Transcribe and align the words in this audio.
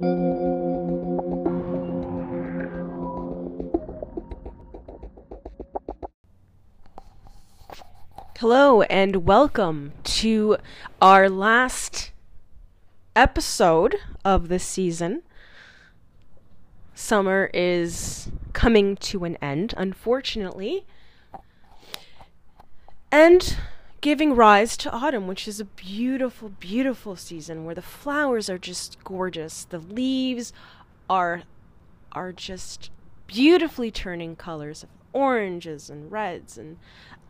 Hello 0.00 0.12
and 8.82 9.26
welcome 9.26 9.90
to 10.04 10.58
our 11.02 11.28
last 11.28 12.12
episode 13.16 13.96
of 14.24 14.46
this 14.46 14.62
season. 14.62 15.24
Summer 16.94 17.50
is 17.52 18.30
coming 18.52 18.94
to 18.98 19.24
an 19.24 19.34
end, 19.42 19.74
unfortunately, 19.76 20.86
and 23.10 23.56
giving 24.00 24.34
rise 24.34 24.76
to 24.78 24.90
autumn, 24.92 25.26
which 25.26 25.48
is 25.48 25.60
a 25.60 25.64
beautiful, 25.64 26.50
beautiful 26.60 27.16
season 27.16 27.64
where 27.64 27.74
the 27.74 27.82
flowers 27.82 28.48
are 28.48 28.58
just 28.58 29.02
gorgeous. 29.04 29.64
The 29.64 29.78
leaves 29.78 30.52
are 31.10 31.42
are 32.12 32.32
just 32.32 32.90
beautifully 33.26 33.90
turning 33.90 34.34
colors 34.34 34.82
of 34.82 34.88
oranges 35.12 35.90
and 35.90 36.10
reds 36.10 36.56
and 36.56 36.78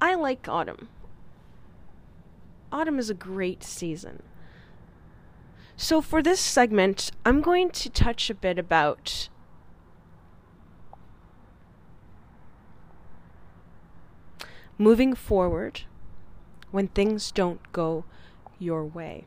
I 0.01 0.15
like 0.15 0.49
autumn. 0.49 0.89
Autumn 2.71 2.99
is 2.99 3.11
a 3.11 3.15
great 3.15 3.65
season. 3.65 4.23
So 5.77 6.01
for 6.01 6.23
this 6.23 6.41
segment, 6.41 7.11
I'm 7.25 7.41
going 7.41 7.71
to 7.71 7.91
touch 7.91 8.31
a 8.31 8.35
bit 8.35 8.59
about 8.59 9.29
moving 14.77 15.15
forward 15.15 15.83
when 16.71 16.89
things 16.89 17.31
don't 17.31 17.61
go 17.73 18.05
your 18.59 18.85
way. 18.85 19.25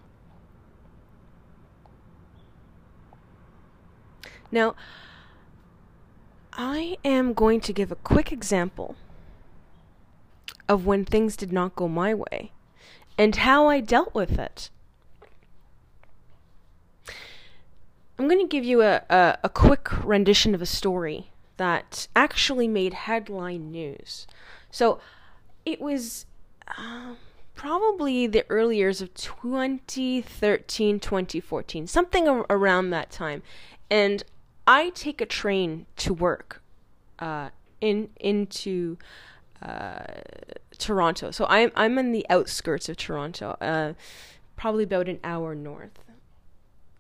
Now, 4.52 4.76
I 6.54 6.98
am 7.06 7.34
going 7.34 7.62
to 7.62 7.74
give 7.74 7.92
a 7.92 7.96
quick 7.96 8.32
example 8.32 8.96
of 10.68 10.86
when 10.86 11.06
things 11.06 11.36
did 11.36 11.52
not 11.52 11.76
go 11.76 11.88
my 11.88 12.14
way 12.14 12.52
and 13.18 13.36
how 13.38 13.68
I 13.68 13.80
dealt 13.80 14.14
with 14.14 14.38
it. 14.38 14.70
I'm 18.18 18.28
going 18.28 18.40
to 18.40 18.48
give 18.48 18.64
you 18.64 18.82
a, 18.82 19.02
a, 19.10 19.38
a, 19.46 19.50
quick 19.50 20.04
rendition 20.04 20.54
of 20.54 20.62
a 20.62 20.66
story 20.66 21.32
that 21.58 22.08
actually 22.16 22.68
made 22.68 22.94
headline 22.94 23.72
news. 23.72 24.28
So 24.70 25.00
it 25.66 25.82
was 25.82 26.26
uh, 26.68 27.16
probably 27.62 28.26
the 28.26 28.44
early 28.50 28.78
years 28.78 29.04
of 29.04 29.14
2013, 29.14 31.00
2014, 31.00 31.86
something 31.86 32.28
ar- 32.28 32.46
around 32.50 32.90
that 32.90 33.12
time. 33.12 33.44
And 33.88 34.24
I 34.66 34.90
take 34.90 35.22
a 35.22 35.28
train 35.28 35.86
to 35.98 36.12
work 36.12 36.64
uh, 37.20 37.50
in 37.80 38.10
into 38.20 38.98
uh, 39.62 40.06
Toronto. 40.80 41.30
So 41.30 41.46
I'm 41.50 41.72
I'm 41.76 42.00
in 42.00 42.12
the 42.12 42.26
outskirts 42.32 42.90
of 42.90 42.98
Toronto, 42.98 43.56
uh, 43.62 43.94
probably 44.56 44.84
about 44.84 45.08
an 45.08 45.20
hour 45.24 45.54
north 45.54 46.00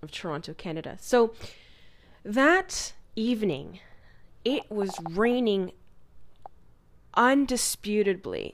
of 0.03 0.11
Toronto, 0.11 0.53
Canada. 0.53 0.95
So 1.01 1.33
that 2.23 2.93
evening, 3.15 3.79
it 4.45 4.69
was 4.69 4.91
raining 5.09 5.71
undisputably. 7.17 8.53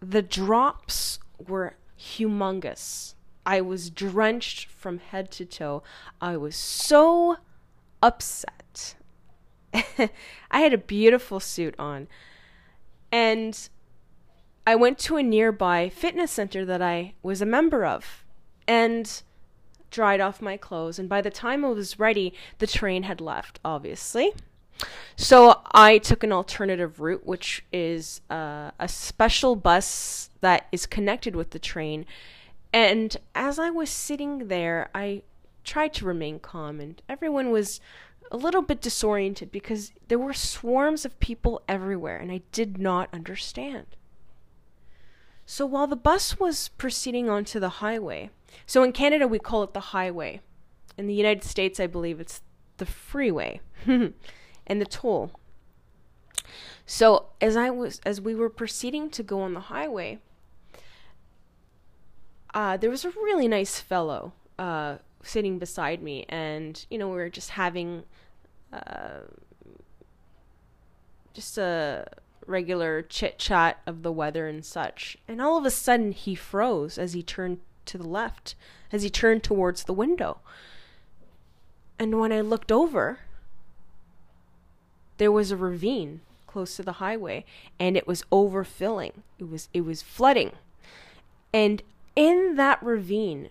The 0.00 0.22
drops 0.22 1.18
were 1.46 1.76
humongous. 1.98 3.14
I 3.44 3.60
was 3.60 3.90
drenched 3.90 4.68
from 4.68 4.98
head 4.98 5.30
to 5.32 5.44
toe. 5.44 5.82
I 6.20 6.36
was 6.36 6.56
so 6.56 7.38
upset. 8.02 8.94
I 9.72 10.60
had 10.60 10.72
a 10.72 10.78
beautiful 10.78 11.40
suit 11.40 11.74
on. 11.78 12.08
And 13.10 13.68
I 14.66 14.74
went 14.74 14.98
to 15.00 15.16
a 15.16 15.22
nearby 15.22 15.88
fitness 15.88 16.30
center 16.30 16.64
that 16.66 16.82
I 16.82 17.14
was 17.22 17.40
a 17.40 17.46
member 17.46 17.86
of 17.86 18.24
and 18.66 19.22
dried 19.90 20.20
off 20.20 20.42
my 20.42 20.56
clothes. 20.56 20.98
And 20.98 21.08
by 21.08 21.22
the 21.22 21.30
time 21.30 21.64
I 21.64 21.68
was 21.68 21.98
ready, 21.98 22.34
the 22.58 22.66
train 22.66 23.04
had 23.04 23.20
left, 23.20 23.60
obviously. 23.64 24.34
So 25.16 25.60
I 25.72 25.98
took 25.98 26.22
an 26.22 26.32
alternative 26.32 27.00
route, 27.00 27.26
which 27.26 27.64
is 27.72 28.20
uh, 28.30 28.70
a 28.78 28.88
special 28.88 29.56
bus 29.56 30.30
that 30.40 30.68
is 30.70 30.86
connected 30.86 31.34
with 31.34 31.50
the 31.50 31.58
train. 31.58 32.06
And 32.72 33.16
as 33.34 33.58
I 33.58 33.70
was 33.70 33.90
sitting 33.90 34.48
there, 34.48 34.90
I 34.94 35.22
tried 35.64 35.92
to 35.94 36.06
remain 36.06 36.38
calm, 36.38 36.80
and 36.80 37.00
everyone 37.08 37.50
was 37.50 37.80
a 38.30 38.36
little 38.36 38.62
bit 38.62 38.80
disoriented 38.80 39.50
because 39.50 39.92
there 40.08 40.18
were 40.18 40.34
swarms 40.34 41.04
of 41.04 41.18
people 41.20 41.62
everywhere, 41.68 42.16
and 42.18 42.30
I 42.30 42.42
did 42.52 42.78
not 42.78 43.08
understand. 43.12 43.86
So 45.46 45.64
while 45.64 45.86
the 45.86 45.96
bus 45.96 46.38
was 46.38 46.68
proceeding 46.68 47.30
onto 47.30 47.58
the 47.58 47.80
highway, 47.80 48.30
so 48.66 48.82
in 48.82 48.92
Canada 48.92 49.26
we 49.26 49.38
call 49.38 49.62
it 49.62 49.72
the 49.72 49.80
highway. 49.80 50.40
In 50.96 51.06
the 51.06 51.14
United 51.14 51.44
States, 51.44 51.80
I 51.80 51.86
believe 51.86 52.20
it's 52.20 52.42
the 52.76 52.86
freeway 52.86 53.60
and 54.68 54.80
the 54.80 54.86
toll. 54.86 55.32
So 56.86 57.26
as 57.40 57.56
I 57.56 57.70
was 57.70 58.00
as 58.06 58.20
we 58.20 58.34
were 58.34 58.48
proceeding 58.48 59.10
to 59.10 59.22
go 59.22 59.40
on 59.40 59.54
the 59.54 59.60
highway, 59.60 60.20
uh, 62.54 62.76
there 62.76 62.90
was 62.90 63.04
a 63.04 63.10
really 63.10 63.48
nice 63.48 63.80
fellow 63.80 64.32
uh, 64.58 64.96
sitting 65.22 65.58
beside 65.58 66.02
me, 66.02 66.24
and 66.28 66.84
you 66.90 66.98
know 66.98 67.08
we 67.08 67.16
were 67.16 67.28
just 67.28 67.50
having 67.50 68.04
uh, 68.72 69.20
just 71.34 71.58
a 71.58 72.06
regular 72.46 73.02
chit 73.02 73.38
chat 73.38 73.80
of 73.86 74.02
the 74.02 74.10
weather 74.10 74.48
and 74.48 74.64
such. 74.64 75.18
And 75.28 75.40
all 75.40 75.58
of 75.58 75.66
a 75.66 75.70
sudden, 75.70 76.12
he 76.12 76.34
froze 76.34 76.96
as 76.98 77.12
he 77.12 77.22
turned 77.22 77.58
to 77.84 77.98
the 77.98 78.08
left, 78.08 78.54
as 78.90 79.02
he 79.02 79.10
turned 79.10 79.44
towards 79.44 79.84
the 79.84 79.92
window. 79.92 80.38
And 81.98 82.18
when 82.18 82.32
I 82.32 82.40
looked 82.40 82.72
over, 82.72 83.20
there 85.18 85.32
was 85.32 85.50
a 85.50 85.56
ravine 85.56 86.22
close 86.46 86.76
to 86.76 86.82
the 86.82 86.92
highway, 86.92 87.44
and 87.78 87.96
it 87.96 88.06
was 88.06 88.22
overfilling. 88.32 89.12
It 89.38 89.50
was 89.50 89.68
it 89.74 89.82
was 89.82 90.02
flooding, 90.02 90.52
and 91.52 91.82
in 92.16 92.56
that 92.56 92.82
ravine 92.82 93.50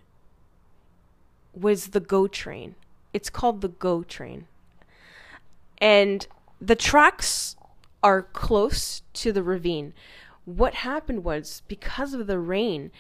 was 1.54 1.88
the 1.88 2.00
GO 2.00 2.28
train. 2.28 2.76
It's 3.14 3.30
called 3.30 3.62
the 3.62 3.70
GO 3.70 4.04
train. 4.04 4.48
And 5.80 6.28
the 6.60 6.76
tracks 6.76 7.56
are 8.04 8.22
close 8.22 9.02
to 9.14 9.32
the 9.32 9.44
ravine. 9.44 9.94
What 10.46 10.76
happened 10.76 11.24
was 11.24 11.62
because 11.68 12.14
of 12.14 12.28
the 12.28 12.40
rain, 12.40 12.92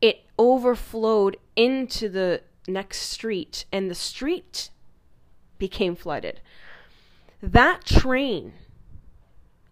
it 0.00 0.24
overflowed 0.38 1.36
into 1.56 2.08
the 2.08 2.42
next 2.66 3.02
street, 3.02 3.64
and 3.72 3.90
the 3.90 3.94
street 3.94 4.70
became 5.58 5.94
flooded. 5.94 6.40
That 7.42 7.84
train 7.84 8.52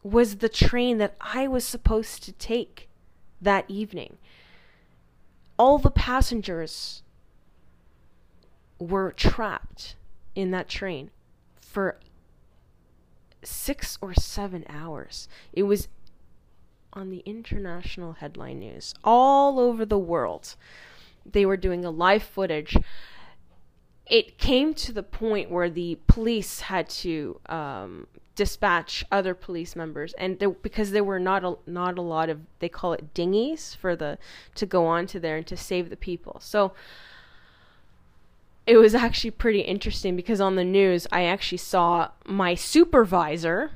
was 0.03 0.37
the 0.37 0.49
train 0.49 0.99
that 0.99 1.15
I 1.21 1.47
was 1.47 1.65
supposed 1.65 2.25
to 2.25 2.33
take 2.33 2.89
that 3.41 3.65
evening. 3.69 4.19
All 5.57 5.79
the 5.79 5.91
passengers 5.91 7.03
were 8.81 9.13
trapped 9.13 9.95
in 10.35 10.51
that 10.51 10.69
train 10.69 11.11
for 11.61 11.99
six 13.43 13.99
or 14.01 14.15
seven 14.15 14.65
hours. 14.69 15.29
It 15.53 15.63
was 15.65 15.89
on 16.93 17.11
the 17.11 17.23
international 17.25 18.15
headline 18.15 18.59
news 18.59 18.95
all 19.05 19.61
over 19.61 19.85
the 19.85 19.99
world. 19.99 20.57
They 21.25 21.47
were 21.47 21.57
doing 21.57 21.85
a 21.85 21.91
live 21.91 22.23
footage. 22.23 22.77
It 24.11 24.39
came 24.39 24.75
to 24.75 24.93
the 24.93 25.05
point 25.05 25.51
where 25.51 25.71
the 25.71 25.97
police 26.09 26.61
had 26.61 26.89
to 26.91 27.41
um, 27.47 28.09
dispatch 28.35 29.05
other 29.13 29.35
police 29.35 29.77
members, 29.77 30.15
and 30.15 30.39
there, 30.41 30.51
because 30.51 30.91
there 30.91 31.05
were 31.05 31.21
not 31.21 31.45
a, 31.45 31.57
not 31.65 31.97
a 31.97 32.03
lot 32.03 32.29
of 32.29 32.41
they 32.59 32.69
call 32.69 32.93
it 32.93 33.15
dinghies 33.15 33.77
for 33.77 33.95
the 33.95 34.19
to 34.57 34.67
go 34.67 34.85
onto 34.85 35.21
there 35.21 35.37
and 35.37 35.47
to 35.47 35.57
save 35.57 35.91
the 35.91 35.97
people. 35.97 36.41
So 36.43 36.73
it 38.67 38.77
was 38.77 38.95
actually 38.95 39.31
pretty 39.31 39.61
interesting 39.61 40.17
because 40.17 40.41
on 40.41 40.57
the 40.57 40.65
news 40.65 41.07
I 41.13 41.25
actually 41.25 41.59
saw 41.59 42.11
my 42.25 42.55
supervisor 42.55 43.73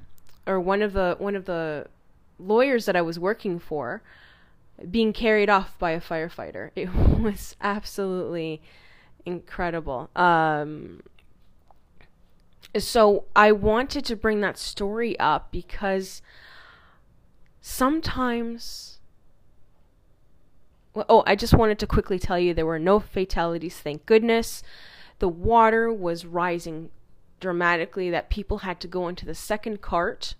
or 0.46 0.60
one 0.60 0.82
of 0.82 0.92
the 0.92 1.14
one 1.18 1.36
of 1.36 1.44
the 1.44 1.86
lawyers 2.38 2.86
that 2.86 2.96
I 2.96 3.02
was 3.02 3.18
working 3.18 3.58
for 3.58 4.02
being 4.90 5.12
carried 5.12 5.48
off 5.48 5.78
by 5.78 5.92
a 5.92 6.00
firefighter. 6.00 6.70
It 6.74 6.92
was 7.20 7.54
absolutely 7.60 8.60
incredible. 9.26 10.10
Um, 10.14 11.02
so 12.76 13.24
I 13.36 13.52
wanted 13.52 14.04
to 14.06 14.16
bring 14.16 14.40
that 14.40 14.58
story 14.58 15.18
up 15.18 15.50
because 15.52 16.22
sometimes 17.60 18.98
oh, 21.08 21.24
I 21.26 21.34
just 21.34 21.54
wanted 21.54 21.78
to 21.80 21.86
quickly 21.86 22.18
tell 22.18 22.38
you 22.38 22.54
there 22.54 22.66
were 22.66 22.78
no 22.78 23.00
fatalities, 23.00 23.78
thank 23.78 24.06
goodness. 24.06 24.62
the 25.18 25.28
water 25.28 25.92
was 25.92 26.26
rising 26.26 26.90
dramatically 27.40 28.10
that 28.10 28.30
people 28.30 28.58
had 28.58 28.80
to 28.80 28.88
go 28.88 29.08
into 29.08 29.24
the 29.26 29.34
second 29.34 29.80
cart. 29.80 30.34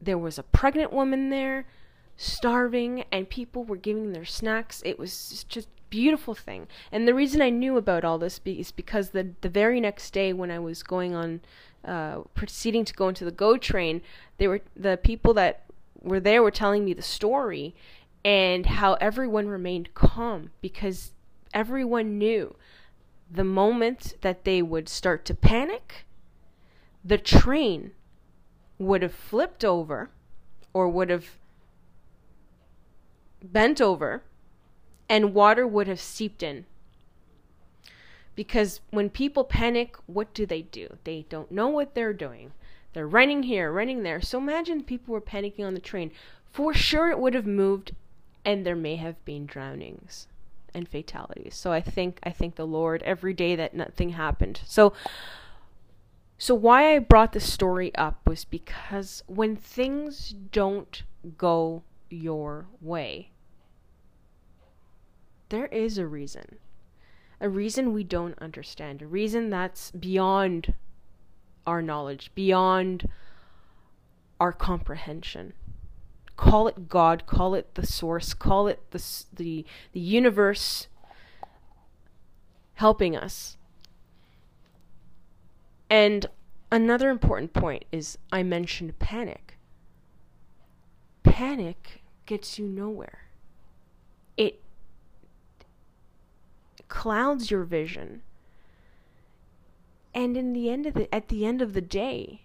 There 0.00 0.18
was 0.18 0.38
a 0.38 0.42
pregnant 0.42 0.92
woman 0.92 1.30
there 1.30 1.66
starving 2.16 3.04
and 3.10 3.28
people 3.28 3.64
were 3.64 3.76
giving 3.76 4.12
their 4.12 4.24
snacks. 4.24 4.82
It 4.84 4.98
was 4.98 5.44
just 5.48 5.68
beautiful 5.90 6.34
thing. 6.34 6.68
And 6.90 7.06
the 7.06 7.14
reason 7.14 7.42
I 7.42 7.50
knew 7.50 7.76
about 7.76 8.04
all 8.04 8.18
this 8.18 8.38
be- 8.38 8.60
is 8.60 8.70
because 8.70 9.10
the 9.10 9.30
the 9.40 9.48
very 9.48 9.80
next 9.80 10.12
day 10.12 10.32
when 10.32 10.50
I 10.50 10.58
was 10.58 10.82
going 10.82 11.14
on 11.14 11.40
uh, 11.84 12.20
proceeding 12.34 12.84
to 12.84 12.94
go 12.94 13.08
into 13.08 13.24
the 13.24 13.30
GO 13.30 13.56
train, 13.56 14.02
they 14.38 14.48
were 14.48 14.60
the 14.76 14.98
people 15.02 15.34
that 15.34 15.64
were 16.00 16.20
there 16.20 16.42
were 16.42 16.50
telling 16.50 16.84
me 16.84 16.94
the 16.94 17.02
story 17.02 17.74
and 18.24 18.66
how 18.66 18.94
everyone 18.94 19.48
remained 19.48 19.94
calm 19.94 20.50
because 20.60 21.12
everyone 21.52 22.18
knew 22.18 22.54
the 23.30 23.44
moment 23.44 24.14
that 24.22 24.44
they 24.44 24.60
would 24.60 24.88
start 24.88 25.24
to 25.24 25.34
panic, 25.34 26.04
the 27.04 27.18
train 27.18 27.92
would 28.78 29.02
have 29.02 29.14
flipped 29.14 29.64
over 29.64 30.10
or 30.72 30.88
would 30.88 31.10
have 31.10 31.36
bent 33.42 33.80
over 33.80 34.22
and 35.10 35.34
water 35.34 35.66
would 35.66 35.88
have 35.88 36.00
seeped 36.00 36.42
in. 36.42 36.64
Because 38.36 38.80
when 38.90 39.10
people 39.10 39.44
panic, 39.44 39.96
what 40.06 40.32
do 40.32 40.46
they 40.46 40.62
do? 40.62 40.96
They 41.04 41.26
don't 41.28 41.50
know 41.50 41.68
what 41.68 41.94
they're 41.94 42.14
doing. 42.14 42.52
They're 42.94 43.06
running 43.06 43.42
here, 43.42 43.70
running 43.70 44.02
there. 44.02 44.22
So 44.22 44.38
imagine 44.38 44.84
people 44.84 45.12
were 45.12 45.20
panicking 45.20 45.66
on 45.66 45.74
the 45.74 45.80
train. 45.80 46.12
For 46.50 46.72
sure, 46.72 47.10
it 47.10 47.18
would 47.18 47.34
have 47.34 47.46
moved, 47.46 47.94
and 48.44 48.64
there 48.64 48.76
may 48.76 48.96
have 48.96 49.22
been 49.24 49.46
drownings 49.46 50.28
and 50.72 50.88
fatalities. 50.88 51.56
So 51.56 51.72
I 51.72 51.80
think 51.80 52.20
I 52.22 52.30
thank 52.30 52.54
the 52.54 52.66
Lord 52.66 53.02
every 53.02 53.34
day 53.34 53.56
that 53.56 53.74
nothing 53.74 54.10
happened. 54.10 54.60
So 54.64 54.92
so 56.38 56.54
why 56.54 56.94
I 56.94 57.00
brought 57.00 57.32
this 57.32 57.52
story 57.52 57.94
up 57.96 58.26
was 58.26 58.44
because 58.46 59.22
when 59.26 59.56
things 59.56 60.30
don't 60.30 61.02
go 61.36 61.82
your 62.08 62.66
way, 62.80 63.29
there 65.50 65.66
is 65.66 65.98
a 65.98 66.06
reason. 66.06 66.58
A 67.40 67.48
reason 67.48 67.92
we 67.92 68.04
don't 68.04 68.38
understand, 68.38 69.02
a 69.02 69.06
reason 69.06 69.50
that's 69.50 69.90
beyond 69.92 70.74
our 71.66 71.80
knowledge, 71.80 72.30
beyond 72.34 73.08
our 74.38 74.52
comprehension. 74.52 75.52
Call 76.36 76.68
it 76.68 76.88
God, 76.88 77.26
call 77.26 77.54
it 77.54 77.74
the 77.74 77.86
source, 77.86 78.34
call 78.34 78.66
it 78.66 78.80
the 78.90 79.02
the 79.32 79.64
the 79.92 80.00
universe 80.00 80.88
helping 82.74 83.14
us. 83.14 83.56
And 85.90 86.26
another 86.70 87.10
important 87.10 87.52
point 87.52 87.84
is 87.92 88.16
I 88.32 88.42
mentioned 88.42 88.98
panic. 88.98 89.58
Panic 91.22 92.02
gets 92.26 92.58
you 92.58 92.66
nowhere. 92.66 93.26
It 94.36 94.60
clouds 96.90 97.50
your 97.50 97.64
vision. 97.64 98.20
And 100.12 100.36
in 100.36 100.52
the 100.52 100.68
end 100.68 100.84
of 100.84 100.92
the 100.92 101.14
at 101.14 101.28
the 101.28 101.46
end 101.46 101.62
of 101.62 101.72
the 101.72 101.80
day, 101.80 102.42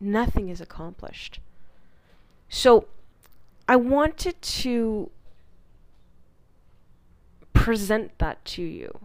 nothing 0.00 0.48
is 0.48 0.62
accomplished. 0.62 1.40
So 2.48 2.86
I 3.68 3.76
wanted 3.76 4.40
to 4.40 5.10
present 7.52 8.18
that 8.18 8.42
to 8.46 8.62
you 8.62 8.98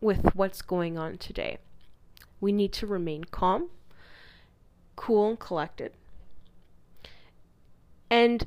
with 0.00 0.36
what's 0.36 0.62
going 0.62 0.96
on 0.96 1.18
today. 1.18 1.58
We 2.40 2.52
need 2.52 2.72
to 2.74 2.86
remain 2.86 3.24
calm, 3.24 3.70
cool 4.94 5.30
and 5.30 5.38
collected, 5.38 5.92
and 8.10 8.46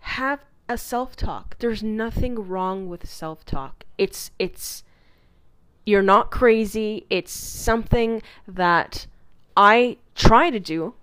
have 0.00 0.40
a 0.68 0.78
self-talk. 0.78 1.58
There's 1.58 1.82
nothing 1.82 2.48
wrong 2.48 2.88
with 2.88 3.08
self-talk. 3.08 3.84
It's 3.98 4.30
it's 4.38 4.82
you're 5.86 6.02
not 6.02 6.30
crazy. 6.30 7.06
It's 7.10 7.32
something 7.32 8.22
that 8.46 9.06
I 9.56 9.98
try 10.14 10.50
to 10.50 10.60
do. 10.60 10.94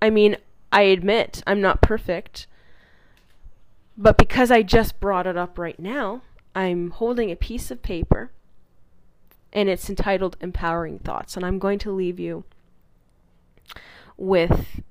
I 0.00 0.10
mean, 0.10 0.36
I 0.70 0.82
admit 0.82 1.42
I'm 1.46 1.60
not 1.60 1.82
perfect. 1.82 2.46
But 3.96 4.16
because 4.16 4.50
I 4.50 4.62
just 4.62 5.00
brought 5.00 5.26
it 5.26 5.36
up 5.36 5.58
right 5.58 5.78
now, 5.78 6.22
I'm 6.54 6.90
holding 6.90 7.30
a 7.30 7.36
piece 7.36 7.70
of 7.70 7.82
paper 7.82 8.30
and 9.52 9.68
it's 9.68 9.90
entitled 9.90 10.36
Empowering 10.40 10.98
Thoughts. 10.98 11.36
And 11.36 11.44
I'm 11.44 11.58
going 11.58 11.78
to 11.80 11.92
leave 11.92 12.18
you 12.18 12.44
with 14.16 14.82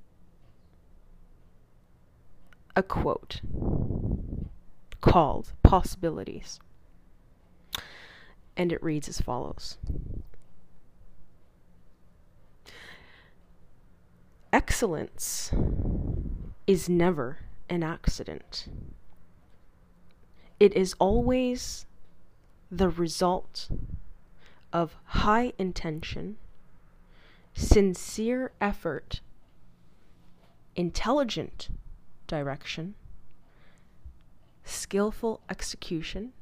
a 2.76 2.82
quote 2.82 3.40
called 5.00 5.52
Possibilities 5.62 6.60
and 8.56 8.72
it 8.72 8.82
reads 8.82 9.08
as 9.08 9.20
follows 9.20 9.78
Excellence 14.52 15.50
is 16.66 16.88
never 16.88 17.38
an 17.70 17.82
accident. 17.82 18.68
It 20.60 20.74
is 20.74 20.94
always 20.98 21.86
the 22.70 22.90
result 22.90 23.68
of 24.72 24.96
high 25.04 25.54
intention, 25.58 26.36
sincere 27.54 28.52
effort, 28.60 29.20
intelligent 30.76 31.68
direction, 32.26 32.94
skillful 34.64 35.40
execution, 35.48 36.32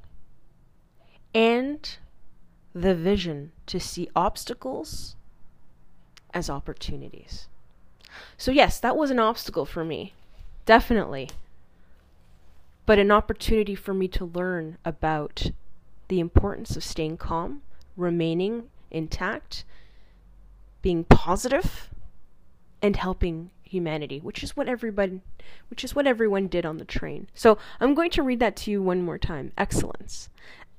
and 1.34 1.96
the 2.74 2.94
vision 2.94 3.52
to 3.66 3.80
see 3.80 4.08
obstacles 4.14 5.16
as 6.32 6.48
opportunities. 6.48 7.48
So, 8.36 8.50
yes, 8.50 8.80
that 8.80 8.96
was 8.96 9.10
an 9.10 9.18
obstacle 9.18 9.66
for 9.66 9.84
me. 9.84 10.14
Definitely. 10.66 11.30
But 12.86 12.98
an 12.98 13.10
opportunity 13.10 13.74
for 13.74 13.94
me 13.94 14.08
to 14.08 14.24
learn 14.24 14.78
about 14.84 15.50
the 16.08 16.20
importance 16.20 16.76
of 16.76 16.84
staying 16.84 17.18
calm, 17.18 17.62
remaining 17.96 18.64
intact, 18.90 19.64
being 20.82 21.04
positive, 21.04 21.90
and 22.82 22.96
helping 22.96 23.50
humanity, 23.62 24.18
which 24.18 24.42
is 24.42 24.56
what 24.56 24.68
everybody 24.68 25.20
which 25.68 25.84
is 25.84 25.94
what 25.94 26.06
everyone 26.06 26.48
did 26.48 26.66
on 26.66 26.78
the 26.78 26.84
train. 26.84 27.28
So, 27.34 27.58
I'm 27.78 27.94
going 27.94 28.10
to 28.10 28.22
read 28.22 28.40
that 28.40 28.56
to 28.56 28.70
you 28.70 28.82
one 28.82 29.02
more 29.02 29.18
time. 29.18 29.52
Excellence. 29.56 30.28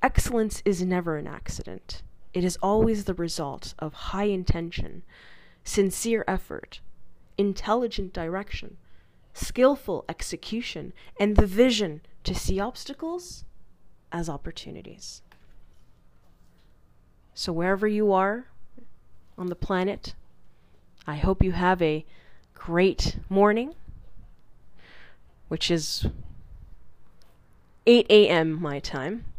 Excellence 0.02 0.62
is 0.64 0.82
never 0.82 1.16
an 1.16 1.28
accident. 1.28 2.02
It 2.34 2.42
is 2.42 2.58
always 2.60 3.04
the 3.04 3.14
result 3.14 3.74
of 3.78 3.94
high 3.94 4.24
intention, 4.24 5.02
sincere 5.62 6.24
effort, 6.26 6.80
intelligent 7.38 8.12
direction, 8.12 8.78
skillful 9.32 10.04
execution, 10.08 10.92
and 11.20 11.36
the 11.36 11.46
vision 11.46 12.00
to 12.24 12.34
see 12.34 12.58
obstacles 12.58 13.44
as 14.10 14.28
opportunities. 14.28 15.22
So, 17.32 17.52
wherever 17.52 17.86
you 17.86 18.12
are 18.12 18.48
on 19.38 19.46
the 19.46 19.54
planet, 19.54 20.14
I 21.06 21.16
hope 21.16 21.44
you 21.44 21.52
have 21.52 21.80
a 21.80 22.04
great 22.54 23.16
morning, 23.28 23.74
which 25.48 25.70
is 25.70 26.06
8 27.86 28.06
a.m. 28.10 28.60
my 28.60 28.80
time 28.80 29.31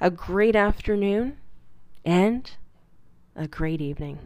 a 0.00 0.10
great 0.10 0.56
afternoon, 0.56 1.38
and 2.04 2.50
a 3.36 3.48
great 3.48 3.80
evening. 3.80 4.18